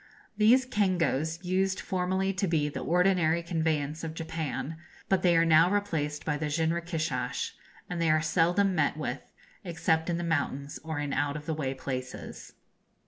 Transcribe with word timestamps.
These 0.35 0.65
cangoes 0.65 1.37
used 1.43 1.79
formerly 1.79 2.33
to 2.33 2.47
be 2.47 2.69
the 2.69 2.79
ordinary 2.79 3.43
conveyance 3.43 4.03
of 4.03 4.15
Japan, 4.15 4.77
but 5.09 5.21
they 5.21 5.37
are 5.37 5.45
now 5.45 5.69
replaced 5.69 6.25
by 6.25 6.37
the 6.37 6.47
jinrikishas, 6.47 7.51
and 7.87 8.01
they 8.01 8.09
are 8.09 8.19
seldom 8.19 8.73
met 8.73 8.97
with, 8.97 9.31
except 9.63 10.09
in 10.09 10.17
the 10.17 10.23
mountains 10.23 10.79
or 10.83 10.97
in 10.97 11.13
out 11.13 11.35
of 11.35 11.45
the 11.45 11.53
way 11.53 11.75
places. 11.75 12.53